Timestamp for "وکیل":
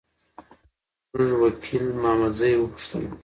1.43-1.85